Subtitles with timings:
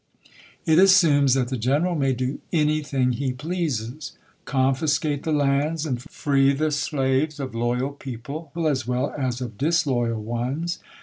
[0.65, 4.13] It assumes that the general may do anything he pleases—
[4.45, 10.23] confiscate the lands and free the slaves of loyal people, as well as of disloyal
[10.23, 10.79] ones.